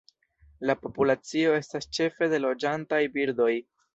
[0.69, 3.51] La populacio estas ĉefe de loĝantaj birdoj.